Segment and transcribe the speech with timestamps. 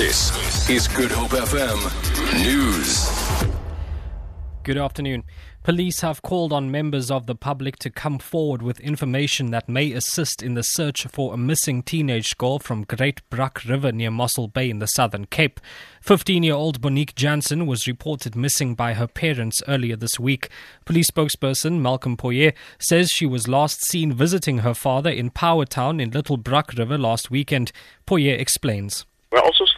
[0.00, 1.78] This is Good Hope FM
[2.42, 3.06] News.
[4.62, 5.24] Good afternoon.
[5.62, 9.92] Police have called on members of the public to come forward with information that may
[9.92, 14.48] assist in the search for a missing teenage girl from Great Brak River near Mossel
[14.48, 15.60] Bay in the Southern Cape.
[16.00, 20.48] 15 year old Monique Jansen was reported missing by her parents earlier this week.
[20.86, 26.10] Police spokesperson Malcolm Pojie says she was last seen visiting her father in Powertown in
[26.10, 27.70] Little Brak River last weekend.
[28.06, 29.04] Pojie explains.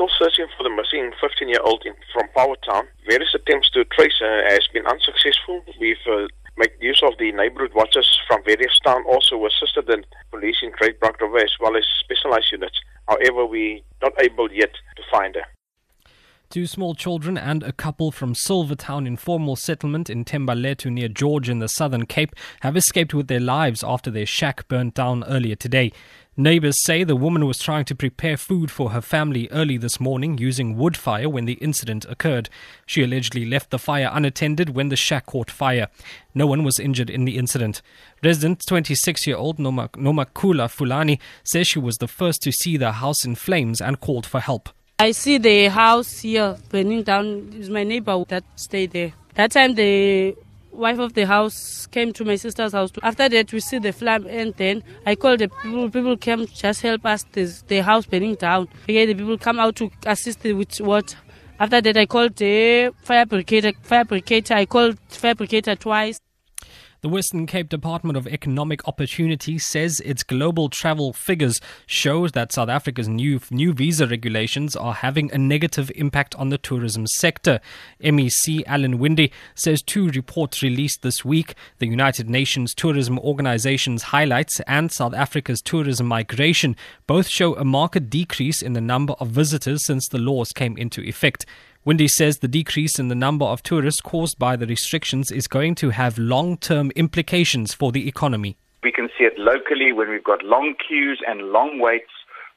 [0.03, 2.83] Still searching for the missing 15 year old from Powertown.
[3.09, 5.63] Various attempts to trace her has been unsuccessful.
[5.79, 10.57] We've uh, made use of the neighborhood watchers from various towns, also assisted the police
[10.61, 12.81] in Great Brak River as well as specialized units.
[13.07, 15.47] However, we're not able yet to find her.
[16.53, 21.61] Two small children and a couple from Silvertown informal settlement in Thembalethu near George in
[21.61, 25.93] the Southern Cape have escaped with their lives after their shack burnt down earlier today.
[26.37, 30.37] Neighbors say the woman was trying to prepare food for her family early this morning
[30.37, 32.51] using wood fire when the incident occurred.
[32.85, 35.89] She allegedly left the fire unattended when the shack caught fire.
[36.35, 37.81] No one was injured in the incident.
[38.23, 43.25] Resident 26 year old Nomakula Fulani says she was the first to see the house
[43.25, 44.69] in flames and called for help.
[45.03, 47.51] I see the house here burning down.
[47.57, 49.13] It's my neighbor that stayed there.
[49.35, 50.37] That time the
[50.71, 52.93] wife of the house came to my sister's house.
[53.03, 55.91] After that, we see the flame, and then I called the people.
[55.91, 57.25] People came just help us.
[57.33, 58.69] This, the house burning down.
[58.85, 61.17] Okay, the people come out to assist with what.
[61.59, 63.75] After that, I called the fire brigade.
[63.83, 64.53] Fire brigade.
[64.53, 66.21] I called fire brigade twice.
[67.03, 72.69] The Western Cape Department of Economic Opportunity says its global travel figures show that South
[72.69, 77.59] Africa's new new visa regulations are having a negative impact on the tourism sector.
[78.01, 84.61] MEC Alan Winde says two reports released this week, the United Nations Tourism Organization's highlights
[84.69, 86.77] and South Africa's tourism migration,
[87.09, 91.03] both show a marked decrease in the number of visitors since the laws came into
[91.03, 91.47] effect.
[91.85, 95.75] Winde says the decrease in the number of tourists caused by the restrictions is going
[95.75, 98.57] to have long term implications for the economy.
[98.85, 102.13] We can see it locally when we've got long queues and long waits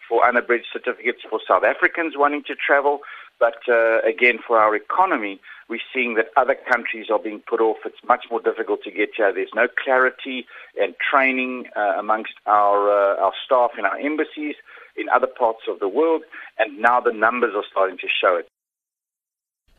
[0.07, 2.99] for unabridged certificates for South Africans wanting to travel.
[3.39, 7.77] But uh, again, for our economy, we're seeing that other countries are being put off.
[7.83, 9.33] It's much more difficult to get here.
[9.33, 10.45] There's no clarity
[10.79, 14.53] and training uh, amongst our, uh, our staff in our embassies
[14.95, 16.21] in other parts of the world,
[16.59, 18.47] and now the numbers are starting to show it.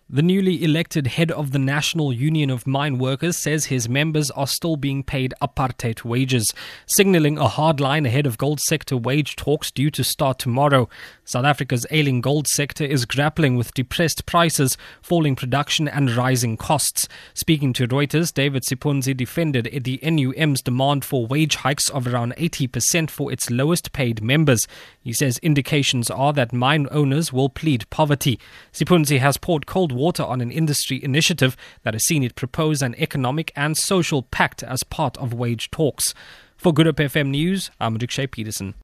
[0.09, 4.47] The newly elected head of the National Union of Mine Workers says his members are
[4.47, 6.55] still being paid apartheid wages,
[6.87, 10.89] signaling a hard line ahead of gold sector wage talks due to start tomorrow.
[11.25, 17.09] South Africa's ailing gold sector is grappling with depressed prices, falling production, and rising costs.
[17.34, 23.11] Speaking to Reuters, David Sipunzi defended the NUM's demand for wage hikes of around 80%
[23.11, 24.69] for its lowest paid members.
[25.00, 28.39] He says indications are that mine owners will plead poverty.
[28.72, 32.95] Sipunzi has poured cold water on an industry initiative that has seen it propose an
[32.99, 36.15] economic and social pact as part of wage talks.
[36.57, 38.77] For Good Hope FM News, I'm Rikshay Peterson.